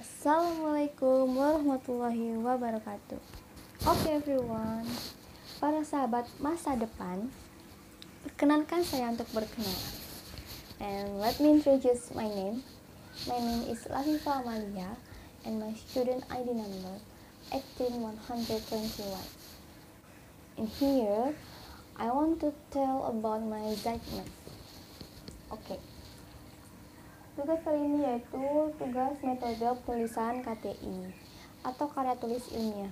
[0.00, 3.20] Assalamualaikum warahmatullahi wabarakatuh.
[3.20, 4.88] Oke okay, everyone,
[5.60, 7.28] para sahabat masa depan,
[8.24, 9.92] perkenankan saya untuk berkenalan.
[10.80, 12.64] And let me introduce my name.
[13.28, 14.96] My name is Lafifa Amalia,
[15.44, 16.96] and my student ID number
[17.52, 19.04] 18121.
[20.56, 21.36] In here,
[22.00, 24.32] I want to tell about my assignment.
[25.52, 25.89] Okay.
[27.38, 28.42] Tugas kali ini yaitu
[28.74, 31.14] tugas metode penulisan KTI
[31.62, 32.90] atau karya tulis ilmiah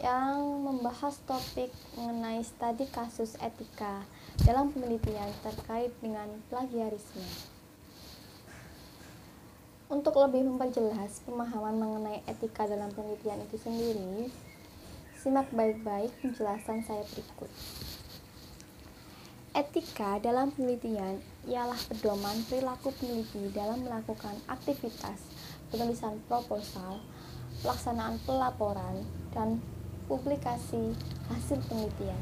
[0.00, 4.00] yang membahas topik mengenai studi kasus etika
[4.44, 7.24] dalam penelitian terkait dengan plagiarisme.
[9.92, 14.32] Untuk lebih memperjelas pemahaman mengenai etika dalam penelitian itu sendiri,
[15.20, 17.52] simak baik-baik penjelasan saya berikut.
[19.52, 25.22] Etika dalam penelitian ialah pedoman perilaku peneliti dalam melakukan aktivitas
[25.70, 26.98] penulisan proposal,
[27.62, 29.62] pelaksanaan pelaporan, dan
[30.10, 30.94] publikasi
[31.30, 32.18] hasil penelitian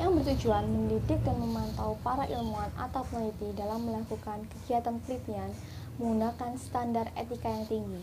[0.00, 5.52] yang bertujuan mendidik dan memantau para ilmuwan atau peneliti dalam melakukan kegiatan penelitian
[6.00, 8.02] menggunakan standar etika yang tinggi.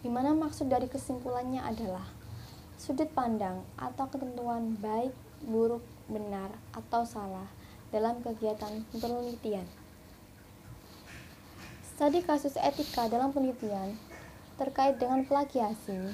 [0.00, 2.06] Di mana maksud dari kesimpulannya adalah
[2.78, 5.10] sudut pandang atau ketentuan baik,
[5.44, 7.50] buruk, benar, atau salah
[7.94, 9.66] dalam kegiatan penelitian.
[11.96, 13.96] Studi kasus etika dalam penelitian
[14.60, 16.12] terkait dengan plagiasi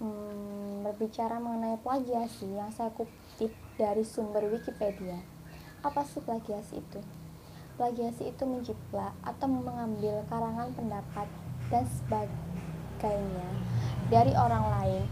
[0.00, 5.20] hmm, berbicara mengenai plagiasi yang saya kutip dari sumber Wikipedia.
[5.86, 7.00] Apa sih plagiasi itu?
[7.78, 11.28] Plagiasi itu menjiplak atau mengambil karangan pendapat
[11.70, 13.48] dan sebagainya
[14.10, 15.04] dari orang lain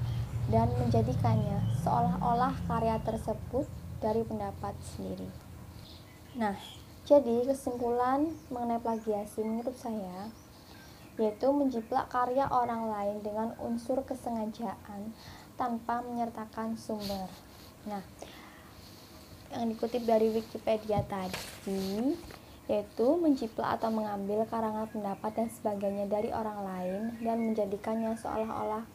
[0.51, 3.65] dan menjadikannya seolah-olah karya tersebut
[4.03, 5.48] dari pendapat sendiri.
[6.39, 6.55] Nah,
[7.03, 10.31] jadi kesimpulan mengenai plagiasi menurut saya
[11.19, 15.11] yaitu menjiplak karya orang lain dengan unsur kesengajaan
[15.59, 17.27] tanpa menyertakan sumber.
[17.91, 18.07] Nah,
[19.51, 22.15] yang dikutip dari Wikipedia tadi
[22.69, 28.87] yaitu menjiplak atau mengambil karangan pendapat dan sebagainya dari orang lain dan menjadikannya seolah-olah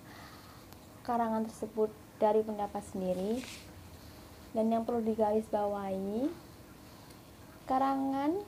[1.04, 3.44] karangan tersebut dari pendapat sendiri
[4.54, 6.43] dan yang perlu digarisbawahi
[7.63, 8.44] karangan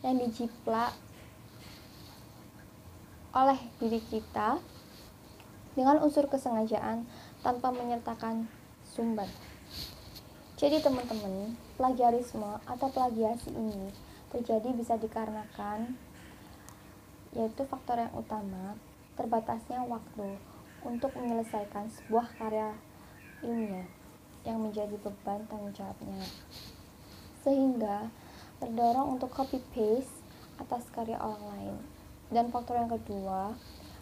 [0.00, 0.92] yang dijiplak
[3.34, 4.62] oleh diri kita
[5.74, 7.02] dengan unsur kesengajaan
[7.42, 8.46] tanpa menyertakan
[8.86, 9.26] sumber.
[10.54, 13.90] Jadi teman-teman, plagiarisme atau plagiasi ini
[14.30, 15.98] terjadi bisa dikarenakan
[17.34, 18.78] yaitu faktor yang utama
[19.18, 20.38] terbatasnya waktu
[20.86, 22.70] untuk menyelesaikan sebuah karya
[23.42, 23.90] ilmiah
[24.46, 26.22] yang menjadi beban tanggung jawabnya.
[27.44, 28.08] Sehingga
[28.58, 30.24] terdorong untuk copy paste
[30.56, 31.76] atas karya orang lain
[32.32, 33.52] dan faktor yang kedua,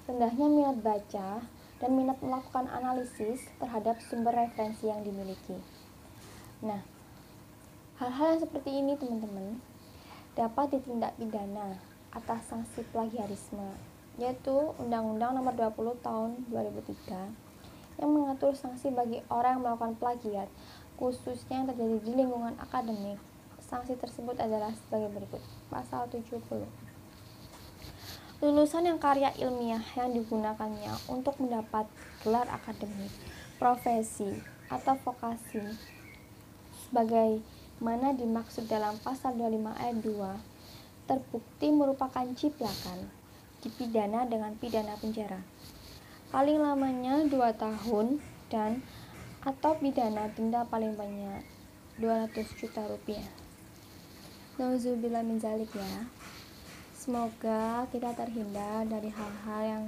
[0.06, 1.42] rendahnya minat baca
[1.82, 5.58] dan minat melakukan analisis terhadap sumber referensi yang dimiliki.
[6.62, 6.78] Nah,
[7.98, 9.58] hal-hal yang seperti ini teman-teman
[10.38, 11.82] dapat ditindak pidana
[12.14, 13.75] atas sanksi plagiarisme,
[14.22, 20.48] yaitu Undang-Undang Nomor 20 Tahun 2003 yang mengatur sanksi bagi orang yang melakukan plagiat,
[20.97, 23.19] khususnya yang terjadi di lingkungan akademik.
[23.72, 25.40] Sanksi tersebut adalah sebagai berikut.
[25.72, 26.44] Pasal 70
[28.42, 31.86] lulusan yang karya ilmiah yang digunakannya untuk mendapat
[32.26, 33.14] gelar akademik,
[33.56, 34.34] profesi,
[34.66, 35.62] atau vokasi
[36.84, 37.38] sebagai
[37.78, 43.08] mana dimaksud dalam pasal 25 ayat 2 terbukti merupakan ciplakan
[43.62, 45.38] dipidana dengan pidana penjara
[46.32, 48.18] paling lamanya 2 tahun
[48.48, 48.80] dan
[49.44, 51.44] atau pidana denda paling banyak
[52.00, 53.41] 200 juta rupiah.
[54.60, 56.04] Nauzubillah min zalik ya.
[56.92, 59.84] Semoga kita terhindar dari hal-hal yang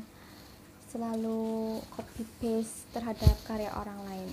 [0.88, 4.30] selalu copy paste terhadap karya orang lain.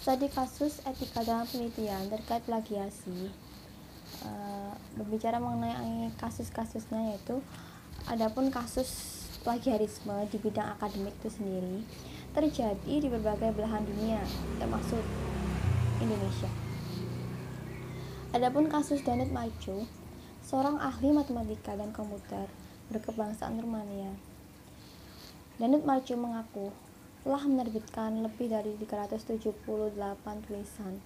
[0.00, 3.28] Studi kasus etika dalam penelitian terkait plagiasi
[4.24, 7.44] uh, berbicara mengenai kasus-kasusnya yaitu
[8.08, 11.84] adapun kasus plagiarisme di bidang akademik itu sendiri
[12.32, 14.24] terjadi di berbagai belahan dunia
[14.56, 15.04] termasuk
[16.00, 16.48] Indonesia.
[18.32, 19.84] Adapun kasus Danet Maicu,
[20.40, 22.48] seorang ahli matematika dan komputer
[22.88, 24.16] berkebangsaan Rumania.
[25.60, 26.72] Danet Maicu mengaku
[27.20, 29.92] telah menerbitkan lebih dari 378
[30.48, 31.04] tulisan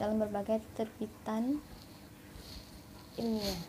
[0.00, 1.60] dalam berbagai terbitan
[3.20, 3.60] ilmiah.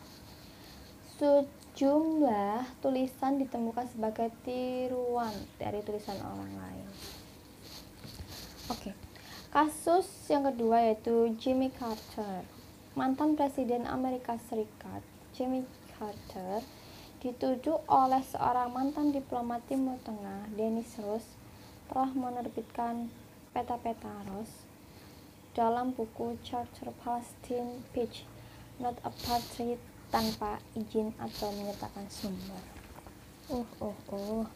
[1.19, 6.87] Sejumlah tulisan ditemukan sebagai tiruan dari tulisan orang lain.
[8.71, 9.10] Oke.
[9.51, 12.47] Kasus yang kedua yaitu Jimmy Carter
[12.95, 15.03] mantan Presiden Amerika Serikat,
[15.35, 15.67] Jimmy
[15.99, 16.63] Carter,
[17.19, 21.35] dituduh oleh seorang mantan diplomat Timur Tengah, Dennis Ross,
[21.91, 23.11] telah menerbitkan
[23.51, 24.63] peta-peta Ross
[25.51, 28.23] dalam buku Charter Palestine Page
[28.79, 29.83] Not Apartheid
[30.15, 32.63] tanpa izin atau menyertakan sumber.
[33.51, 34.47] Uh, uh, uh,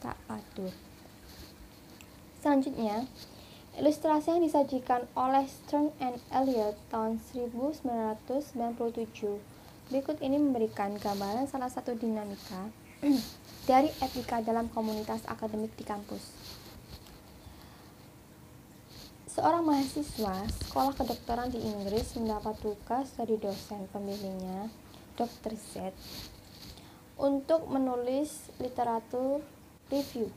[0.00, 0.72] tak patut.
[2.40, 3.04] Selanjutnya,
[3.78, 8.34] ilustrasi yang disajikan oleh Stern and Elliot tahun 1997
[9.90, 12.70] berikut ini memberikan gambaran salah satu dinamika
[13.70, 16.22] dari etika dalam komunitas akademik di kampus.
[19.30, 24.66] Seorang mahasiswa sekolah kedokteran di Inggris mendapat tugas dari dosen pembimbingnya,
[25.14, 25.54] Dr.
[25.54, 25.94] Z,
[27.14, 29.38] untuk menulis literatur
[29.86, 30.30] review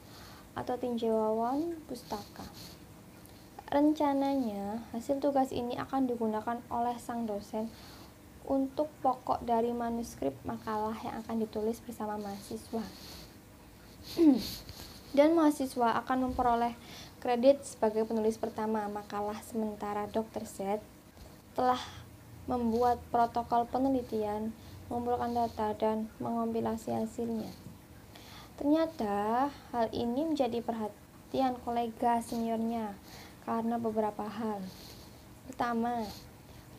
[0.53, 2.45] atau tinjauan pustaka.
[3.73, 7.73] Rencananya, hasil tugas ini akan digunakan oleh sang dosen
[8.45, 12.85] untuk pokok dari manuskrip makalah yang akan ditulis bersama mahasiswa.
[15.17, 16.77] Dan mahasiswa akan memperoleh
[17.17, 20.45] kredit sebagai penulis pertama makalah sementara Dr.
[20.45, 20.77] Z
[21.57, 21.81] telah
[22.45, 24.53] membuat protokol penelitian,
[24.85, 27.49] mengumpulkan data, dan mengompilasi hasilnya.
[28.53, 32.93] Ternyata hal ini menjadi perhatian kolega seniornya
[33.43, 34.63] karena beberapa hal.
[35.47, 36.07] Pertama,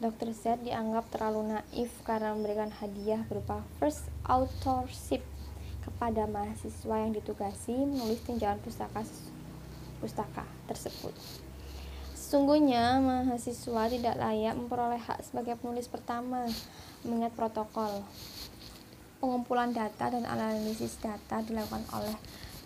[0.02, 0.34] Dr.
[0.34, 5.22] Z dianggap terlalu naif karena memberikan hadiah berupa first authorship
[5.84, 9.04] kepada mahasiswa yang ditugasi menulis tinjauan pustaka
[10.00, 11.12] pustaka tersebut.
[12.16, 16.48] Sesungguhnya mahasiswa tidak layak memperoleh hak sebagai penulis pertama
[17.04, 18.02] mengingat protokol
[19.22, 22.16] pengumpulan data dan analisis data dilakukan oleh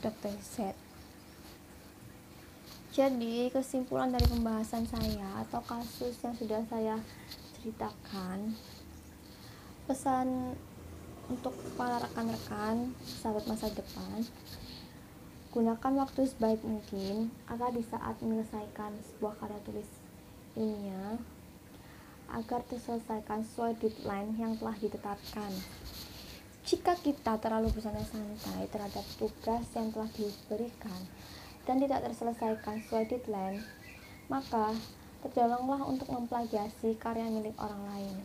[0.02, 0.34] Dr.
[0.42, 0.87] Z.
[2.98, 6.98] Jadi, kesimpulan dari pembahasan saya atau kasus yang sudah saya
[7.54, 8.58] ceritakan,
[9.86, 10.58] pesan
[11.30, 14.26] untuk para rekan-rekan sahabat masa depan,
[15.54, 19.86] gunakan waktu sebaik mungkin agar di saat menyelesaikan sebuah karya tulis
[20.58, 21.22] ilmiah
[22.34, 25.54] agar terselesaikan sesuai deadline yang telah ditetapkan.
[26.66, 31.06] Jika kita terlalu bersantai-santai terhadap tugas yang telah diberikan
[31.68, 33.60] dan tidak terselesaikan sesuai deadline,
[34.32, 34.72] maka
[35.20, 38.16] terdolonglah untuk memplagiasi karya milik orang lain.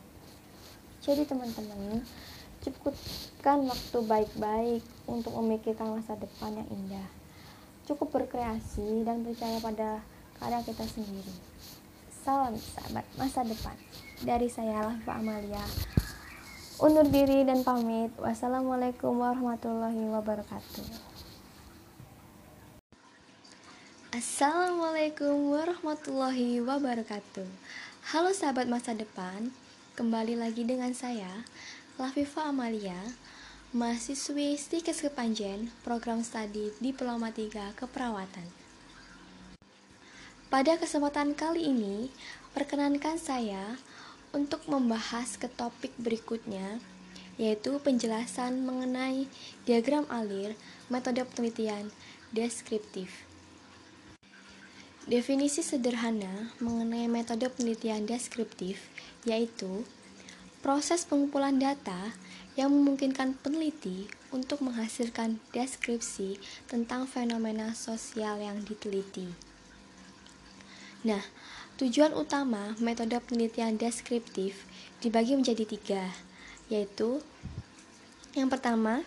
[1.04, 2.00] Jadi teman-teman,
[2.64, 7.08] cukupkan waktu baik-baik untuk memikirkan masa depan yang indah.
[7.84, 10.00] Cukup berkreasi dan percaya pada
[10.40, 11.36] karya kita sendiri.
[12.24, 13.76] Salam sahabat masa depan.
[14.24, 15.60] Dari saya Lafa Amalia
[16.80, 18.16] undur diri dan pamit.
[18.16, 21.13] Wassalamualaikum warahmatullahi wabarakatuh.
[24.14, 27.50] Assalamualaikum warahmatullahi wabarakatuh.
[28.14, 29.50] Halo sahabat masa depan,
[29.98, 31.42] kembali lagi dengan saya,
[31.98, 32.94] Lafifa Amalia,
[33.74, 38.46] mahasiswi Stikes Kepanjen, program studi Diploma 3 Keperawatan.
[40.54, 42.14] Pada kesempatan kali ini,
[42.54, 43.82] perkenankan saya
[44.30, 46.78] untuk membahas ke topik berikutnya,
[47.42, 49.26] yaitu penjelasan mengenai
[49.66, 50.54] diagram alir
[50.94, 51.90] metode penelitian
[52.30, 53.33] deskriptif.
[55.04, 58.88] Definisi sederhana mengenai metode penelitian deskriptif
[59.28, 59.84] yaitu
[60.64, 62.16] proses pengumpulan data
[62.56, 66.40] yang memungkinkan peneliti untuk menghasilkan deskripsi
[66.72, 69.28] tentang fenomena sosial yang diteliti.
[71.04, 71.20] Nah,
[71.74, 74.70] Tujuan utama metode penelitian deskriptif
[75.02, 76.06] dibagi menjadi tiga,
[76.70, 77.18] yaitu
[78.38, 79.02] yang pertama,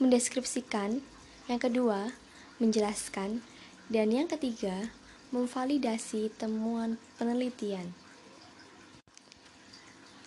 [0.00, 1.04] mendeskripsikan,
[1.44, 2.16] yang kedua,
[2.56, 3.44] menjelaskan,
[3.92, 4.88] dan yang ketiga,
[5.36, 7.92] memvalidasi temuan penelitian.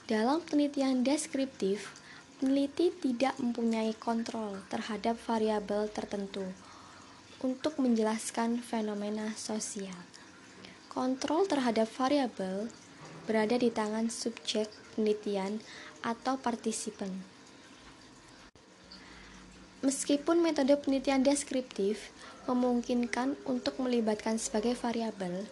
[0.05, 1.97] Dalam penelitian deskriptif,
[2.37, 6.45] peneliti tidak mempunyai kontrol terhadap variabel tertentu
[7.41, 9.97] untuk menjelaskan fenomena sosial.
[10.93, 12.69] Kontrol terhadap variabel
[13.25, 15.57] berada di tangan subjek penelitian
[16.05, 17.09] atau partisipan.
[19.81, 22.13] Meskipun metode penelitian deskriptif
[22.55, 25.45] memungkinkan untuk melibatkan sebagai variabel,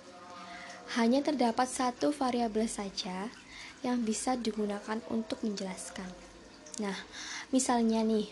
[0.96, 3.28] hanya terdapat satu variabel saja
[3.84, 6.08] yang bisa digunakan untuk menjelaskan.
[6.80, 6.96] Nah,
[7.52, 8.30] misalnya nih,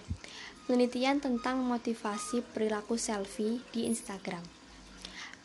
[0.65, 4.41] penelitian tentang motivasi perilaku selfie di Instagram.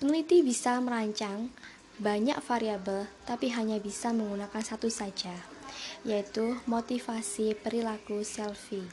[0.01, 1.53] Peneliti bisa merancang
[2.01, 5.37] banyak variabel, tapi hanya bisa menggunakan satu saja,
[6.09, 8.89] yaitu motivasi perilaku selfie.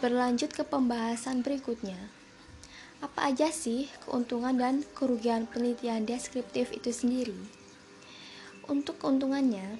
[0.00, 2.10] Berlanjut ke pembahasan berikutnya,
[3.02, 7.34] apa aja sih keuntungan dan kerugian penelitian deskriptif itu sendiri?
[8.70, 9.74] Untuk keuntungannya,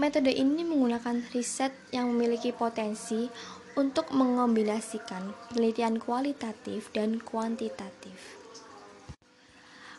[0.00, 3.28] metode ini menggunakan riset yang memiliki potensi
[3.76, 8.40] untuk mengombinasikan penelitian kualitatif dan kuantitatif.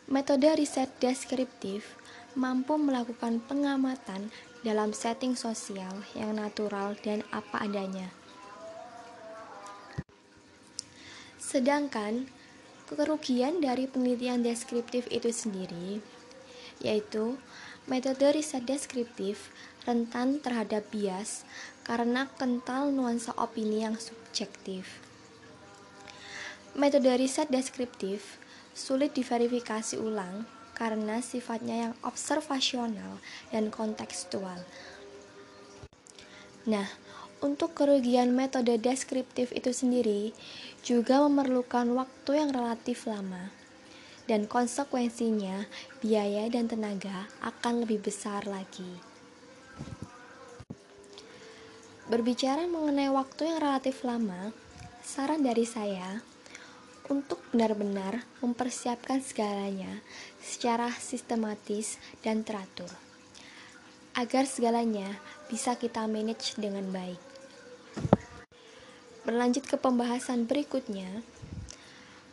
[0.09, 1.93] Metode riset deskriptif
[2.33, 4.33] mampu melakukan pengamatan
[4.65, 8.09] dalam setting sosial yang natural dan apa adanya.
[11.47, 12.27] Sedangkan
[12.91, 16.03] kerugian dari penelitian deskriptif itu sendiri
[16.83, 17.39] yaitu
[17.87, 19.49] metode riset deskriptif
[19.87, 21.47] rentan terhadap bias
[21.87, 24.99] karena kental nuansa opini yang subjektif.
[26.75, 28.43] Metode riset deskriptif
[28.75, 30.43] sulit diverifikasi ulang
[30.75, 34.61] karena sifatnya yang observasional dan kontekstual.
[36.67, 36.85] Nah,
[37.41, 40.33] untuk kerugian metode deskriptif itu sendiri
[40.81, 43.53] juga memerlukan waktu yang relatif lama
[44.27, 45.65] dan konsekuensinya
[46.03, 48.99] biaya dan tenaga akan lebih besar lagi.
[52.07, 54.55] Berbicara mengenai waktu yang relatif lama,
[55.03, 56.23] saran dari saya
[57.11, 60.03] untuk benar-benar mempersiapkan segalanya
[60.39, 62.91] secara sistematis dan teratur,
[64.15, 65.19] agar segalanya
[65.51, 67.26] bisa kita manage dengan baik.
[69.27, 71.19] Berlanjut ke pembahasan berikutnya,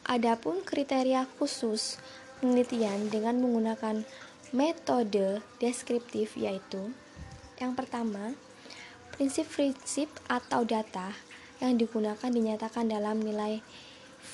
[0.06, 1.98] adapun kriteria khusus
[2.38, 4.06] penelitian dengan menggunakan
[4.54, 6.94] metode deskriptif yaitu
[7.58, 8.34] yang pertama,
[9.14, 11.14] prinsip-prinsip atau data
[11.62, 13.62] yang digunakan dinyatakan dalam nilai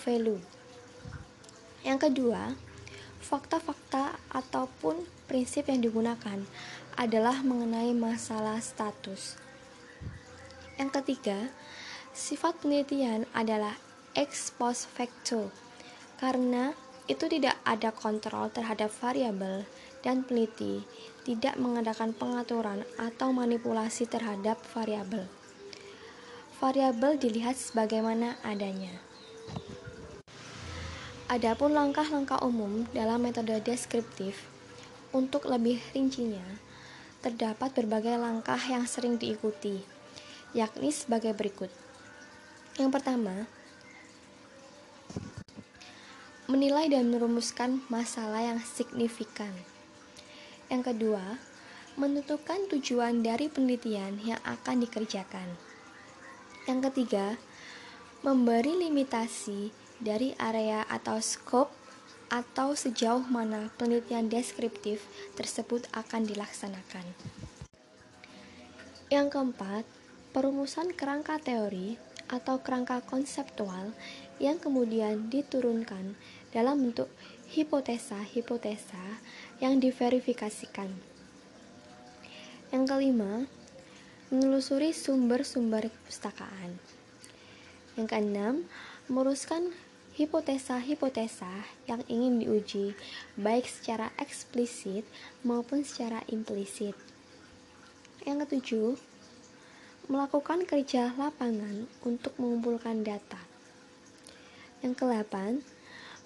[0.04, 0.40] value.
[1.84, 2.56] Yang kedua,
[3.20, 6.44] fakta-fakta ataupun prinsip yang digunakan
[6.96, 9.36] adalah mengenai masalah status.
[10.80, 11.52] Yang ketiga,
[12.10, 13.78] sifat penelitian adalah
[14.18, 15.48] ex post facto
[16.18, 16.74] karena
[17.10, 19.66] itu tidak ada kontrol terhadap variabel
[20.00, 20.86] dan peneliti
[21.24, 25.28] tidak mengadakan pengaturan atau manipulasi terhadap variabel.
[26.60, 28.92] Variabel dilihat sebagaimana adanya.
[31.30, 34.50] Adapun langkah-langkah umum dalam metode deskriptif,
[35.14, 36.42] untuk lebih rincinya,
[37.22, 39.78] terdapat berbagai langkah yang sering diikuti,
[40.50, 41.70] yakni sebagai berikut.
[42.78, 43.48] Yang pertama,
[46.50, 49.54] menilai dan merumuskan masalah yang signifikan.
[50.66, 51.38] Yang kedua,
[51.94, 55.46] menentukan tujuan dari penelitian yang akan dikerjakan.
[56.66, 57.38] Yang ketiga,
[58.26, 59.70] memberi limitasi
[60.02, 61.70] dari area atau scope
[62.30, 65.02] atau sejauh mana penelitian deskriptif
[65.34, 67.06] tersebut akan dilaksanakan.
[69.10, 69.82] Yang keempat,
[70.30, 71.98] perumusan kerangka teori
[72.30, 73.90] atau kerangka konseptual
[74.38, 76.14] yang kemudian diturunkan
[76.54, 77.10] dalam bentuk
[77.50, 79.18] hipotesa-hipotesa
[79.58, 80.94] yang diverifikasikan.
[82.70, 83.50] Yang kelima,
[84.30, 86.78] menelusuri sumber-sumber perpustakaan.
[87.98, 88.54] Yang keenam,
[89.10, 89.74] meruskan
[90.14, 92.94] hipotesa-hipotesa yang ingin diuji,
[93.34, 95.02] baik secara eksplisit
[95.42, 96.94] maupun secara implisit.
[98.22, 98.88] Yang ketujuh,
[100.10, 103.38] melakukan kerja lapangan untuk mengumpulkan data.
[104.82, 105.62] Yang kedelapan,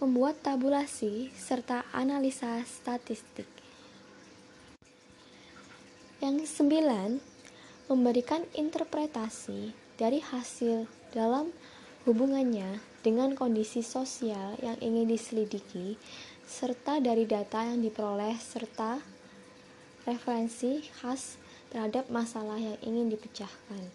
[0.00, 3.44] membuat tabulasi serta analisa statistik.
[6.24, 7.20] Yang sembilan,
[7.92, 11.52] memberikan interpretasi dari hasil dalam
[12.08, 16.00] hubungannya dengan kondisi sosial yang ingin diselidiki,
[16.48, 18.96] serta dari data yang diperoleh, serta
[20.08, 21.43] referensi khas
[21.74, 23.90] terhadap masalah yang ingin dipecahkan.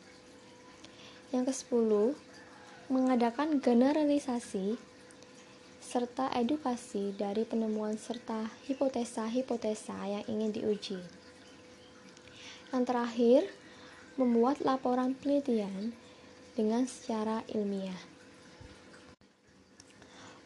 [1.32, 2.20] Yang ke-10,
[2.92, 4.76] mengadakan generalisasi
[5.80, 11.00] serta edukasi dari penemuan serta hipotesa-hipotesa yang ingin diuji.
[12.76, 13.42] Yang terakhir,
[14.20, 15.96] membuat laporan penelitian
[16.60, 18.04] dengan secara ilmiah.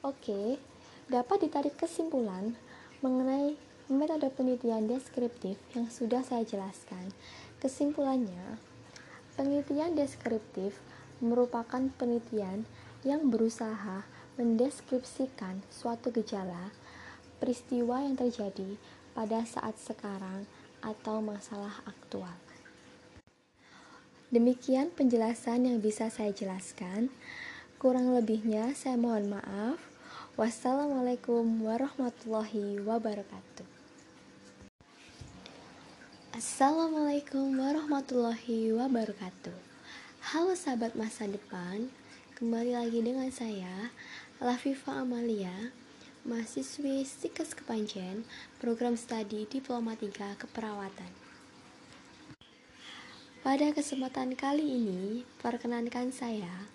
[0.05, 0.61] Oke,
[1.09, 2.53] dapat ditarik kesimpulan
[3.01, 3.57] mengenai
[3.93, 7.13] metode penelitian deskriptif yang sudah saya jelaskan.
[7.61, 8.57] Kesimpulannya,
[9.37, 10.81] penelitian deskriptif
[11.21, 12.65] merupakan penelitian
[13.05, 14.03] yang berusaha
[14.35, 16.73] mendeskripsikan suatu gejala,
[17.37, 18.75] peristiwa yang terjadi
[19.13, 20.49] pada saat sekarang
[20.81, 22.35] atau masalah aktual.
[24.33, 27.13] Demikian penjelasan yang bisa saya jelaskan.
[27.77, 29.77] Kurang lebihnya saya mohon maaf.
[30.33, 33.72] Wassalamualaikum warahmatullahi wabarakatuh.
[36.33, 39.53] Assalamualaikum warahmatullahi wabarakatuh.
[40.33, 41.93] Halo sahabat masa depan,
[42.33, 43.93] kembali lagi dengan saya,
[44.41, 45.69] Lafifa Amalia,
[46.25, 48.25] mahasiswi Sikes Kepanjen,
[48.57, 51.13] program studi Diploma 3 Keperawatan.
[53.45, 56.65] Pada kesempatan kali ini, perkenankan saya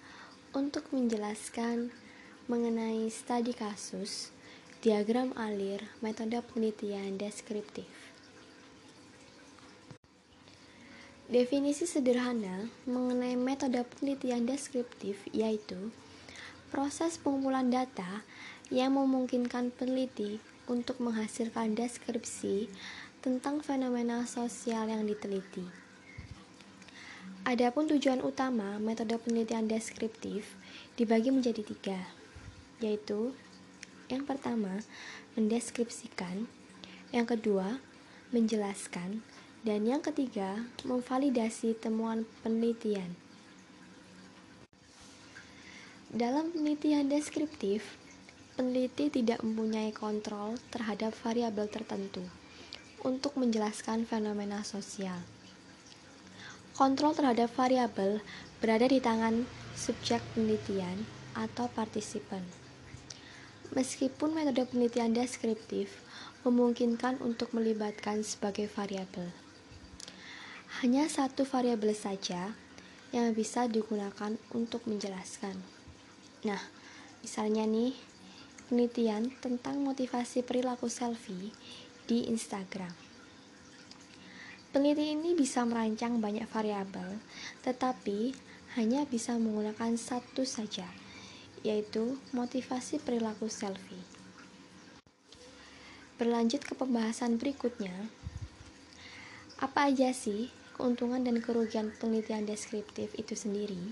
[0.54, 1.90] untuk menjelaskan
[2.46, 4.30] mengenai studi kasus,
[4.86, 7.97] diagram alir, metode penelitian deskriptif.
[11.28, 15.92] Definisi sederhana mengenai metode penelitian deskriptif yaitu
[16.72, 18.24] proses pengumpulan data
[18.72, 20.40] yang memungkinkan peneliti
[20.72, 22.72] untuk menghasilkan deskripsi
[23.20, 25.68] tentang fenomena sosial yang diteliti.
[27.44, 30.56] Adapun tujuan utama metode penelitian deskriptif
[30.96, 32.08] dibagi menjadi tiga,
[32.80, 33.36] yaitu
[34.08, 34.80] yang pertama
[35.36, 36.48] mendeskripsikan,
[37.12, 37.84] yang kedua
[38.32, 39.20] menjelaskan,
[39.66, 43.10] dan yang ketiga, memvalidasi temuan penelitian.
[46.14, 47.98] Dalam penelitian deskriptif,
[48.54, 52.22] peneliti tidak mempunyai kontrol terhadap variabel tertentu
[53.02, 55.18] untuk menjelaskan fenomena sosial.
[56.78, 58.22] Kontrol terhadap variabel
[58.62, 59.42] berada di tangan
[59.74, 61.02] subjek penelitian
[61.34, 62.46] atau partisipan.
[63.74, 65.98] Meskipun metode penelitian deskriptif
[66.46, 69.47] memungkinkan untuk melibatkan sebagai variabel
[70.78, 72.54] hanya satu variabel saja
[73.10, 75.58] yang bisa digunakan untuk menjelaskan.
[76.46, 76.62] Nah,
[77.18, 77.98] misalnya nih,
[78.70, 81.50] penelitian tentang motivasi perilaku selfie
[82.06, 82.94] di Instagram.
[84.70, 87.18] Peneliti ini bisa merancang banyak variabel,
[87.66, 88.38] tetapi
[88.78, 90.86] hanya bisa menggunakan satu saja,
[91.66, 94.06] yaitu motivasi perilaku selfie.
[96.22, 98.12] Berlanjut ke pembahasan berikutnya,
[99.58, 103.90] apa aja sih keuntungan dan kerugian penelitian deskriptif itu sendiri.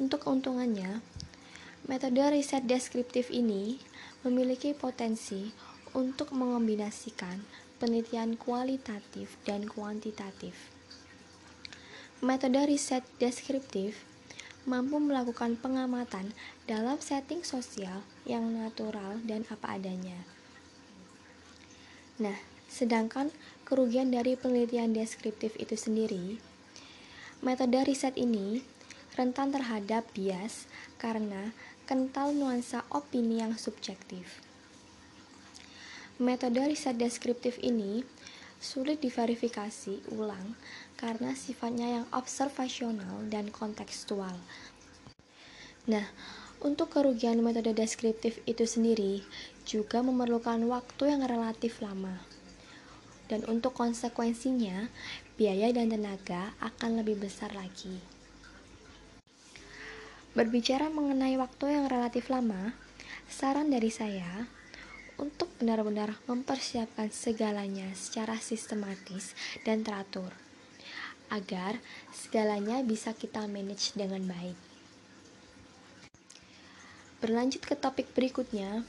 [0.00, 1.04] Untuk keuntungannya,
[1.84, 3.76] metode riset deskriptif ini
[4.24, 5.52] memiliki potensi
[5.92, 7.44] untuk mengombinasikan
[7.76, 10.56] penelitian kualitatif dan kuantitatif.
[12.24, 14.08] Metode riset deskriptif
[14.68, 16.36] mampu melakukan pengamatan
[16.68, 20.20] dalam setting sosial yang natural dan apa adanya.
[22.20, 22.36] Nah,
[22.68, 23.32] sedangkan
[23.70, 26.42] kerugian dari penelitian deskriptif itu sendiri,
[27.38, 28.66] metode riset ini
[29.14, 30.66] rentan terhadap bias
[30.98, 31.54] karena
[31.86, 34.42] kental nuansa opini yang subjektif.
[36.18, 38.02] Metode riset deskriptif ini
[38.58, 40.58] sulit diverifikasi ulang
[40.98, 44.34] karena sifatnya yang observasional dan kontekstual.
[45.86, 46.10] Nah,
[46.58, 49.22] untuk kerugian metode deskriptif itu sendiri
[49.62, 52.29] juga memerlukan waktu yang relatif lama
[53.30, 54.90] dan untuk konsekuensinya,
[55.38, 58.02] biaya dan tenaga akan lebih besar lagi.
[60.34, 62.74] Berbicara mengenai waktu yang relatif lama,
[63.30, 64.50] saran dari saya
[65.14, 70.34] untuk benar-benar mempersiapkan segalanya secara sistematis dan teratur,
[71.30, 71.78] agar
[72.10, 74.58] segalanya bisa kita manage dengan baik.
[77.22, 78.82] Berlanjut ke topik berikutnya,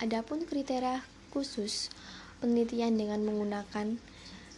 [0.00, 1.02] adapun kriteria
[1.34, 1.90] khusus
[2.42, 4.02] penelitian dengan menggunakan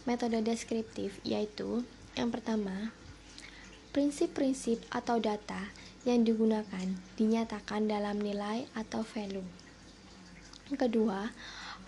[0.09, 1.85] metode deskriptif yaitu
[2.17, 2.95] yang pertama,
[3.91, 5.69] prinsip-prinsip atau data
[6.07, 6.87] yang digunakan
[7.19, 9.43] dinyatakan dalam nilai atau value.
[10.79, 11.29] Kedua,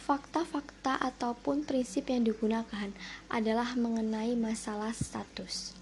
[0.03, 2.91] fakta-fakta ataupun prinsip yang digunakan
[3.31, 5.73] adalah mengenai masalah status.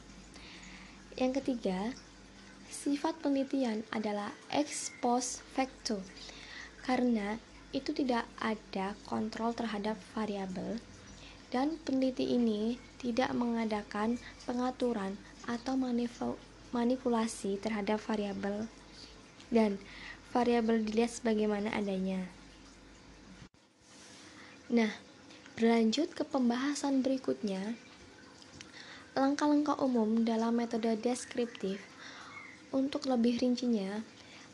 [1.18, 1.94] Yang ketiga,
[2.70, 6.06] sifat penelitian adalah ex post facto
[6.86, 7.42] karena
[7.76, 10.80] itu tidak ada kontrol terhadap variabel
[11.52, 14.16] dan peneliti ini tidak mengadakan
[14.48, 15.76] pengaturan atau
[16.72, 18.72] manipulasi terhadap variabel
[19.52, 19.76] dan
[20.32, 22.32] variabel dilihat sebagaimana adanya.
[24.72, 24.90] Nah,
[25.60, 27.78] berlanjut ke pembahasan berikutnya,
[29.14, 31.80] langkah-langkah umum dalam metode deskriptif
[32.74, 34.04] untuk lebih rincinya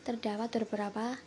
[0.05, 1.17] terdapat beberapa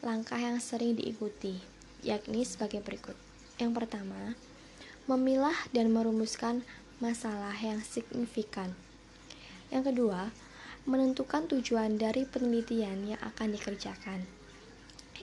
[0.00, 1.60] langkah yang sering diikuti,
[2.00, 3.16] yakni sebagai berikut.
[3.60, 4.32] Yang pertama,
[5.04, 6.64] memilah dan merumuskan
[7.04, 8.72] masalah yang signifikan.
[9.68, 10.32] Yang kedua,
[10.88, 14.24] menentukan tujuan dari penelitian yang akan dikerjakan.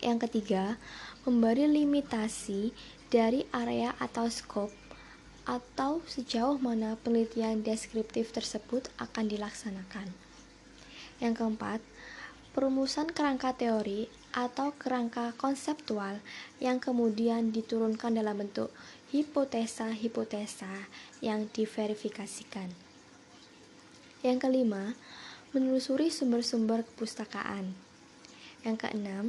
[0.05, 0.77] Yang ketiga,
[1.25, 2.69] memberi limitasi
[3.09, 4.69] dari area atau skop
[5.47, 10.11] atau sejauh mana penelitian deskriptif tersebut akan dilaksanakan.
[11.17, 11.79] Yang keempat,
[12.51, 16.19] perumusan kerangka teori atau kerangka konseptual
[16.59, 18.71] yang kemudian diturunkan dalam bentuk
[19.11, 20.89] hipotesa-hipotesa
[21.23, 22.67] yang diverifikasikan.
[24.25, 24.97] Yang kelima,
[25.55, 27.71] menelusuri sumber-sumber kepustakaan.
[28.67, 29.25] Yang keenam,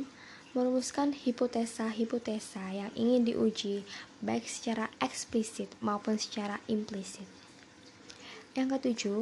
[0.56, 3.86] merumuskan hipotesa-hipotesa yang ingin diuji
[4.18, 7.28] baik secara eksplisit maupun secara implisit.
[8.58, 9.20] Yang ketujuh,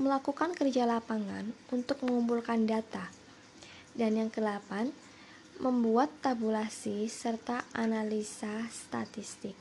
[0.00, 3.06] melakukan kerja lapangan untuk mengumpulkan data.
[3.94, 4.90] Dan yang kedelapan,
[5.62, 9.54] membuat tabulasi serta analisa statistik.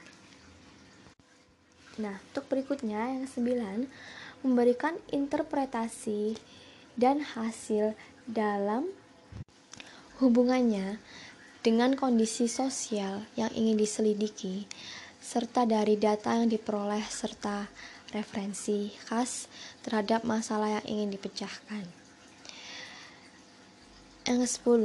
[2.02, 3.86] Nah, untuk berikutnya yang sembilan,
[4.42, 6.34] memberikan interpretasi
[6.98, 7.94] dan hasil
[8.26, 8.90] dalam
[10.18, 10.98] hubungannya
[11.62, 14.66] dengan kondisi sosial yang ingin diselidiki,
[15.22, 17.70] serta dari data yang diperoleh serta
[18.10, 19.46] referensi khas
[19.86, 21.86] terhadap masalah yang ingin dipecahkan.
[24.26, 24.84] Yang ke-10,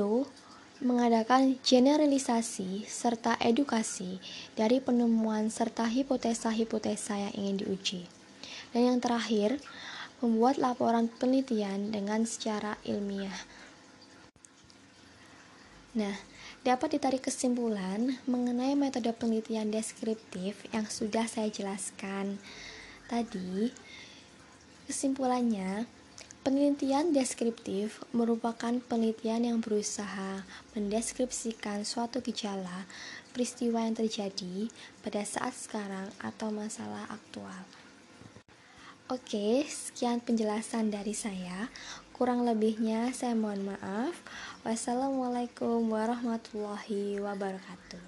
[0.85, 4.21] mengadakan generalisasi serta edukasi
[4.53, 8.03] dari penemuan serta hipotesa-hipotesa yang ingin diuji.
[8.77, 9.57] Dan yang terakhir,
[10.21, 13.37] membuat laporan penelitian dengan secara ilmiah.
[15.97, 16.13] Nah,
[16.61, 22.37] dapat ditarik kesimpulan mengenai metode penelitian deskriptif yang sudah saya jelaskan
[23.09, 23.73] tadi.
[24.85, 25.89] Kesimpulannya,
[26.47, 30.47] Penelitian deskriptif merupakan penelitian yang berusaha
[30.79, 32.87] mendeskripsikan suatu gejala,
[33.35, 34.71] peristiwa yang terjadi
[35.03, 37.67] pada saat sekarang atau masalah aktual.
[39.11, 41.67] Oke, sekian penjelasan dari saya.
[42.15, 44.15] Kurang lebihnya saya mohon maaf.
[44.63, 48.06] Wassalamualaikum warahmatullahi wabarakatuh.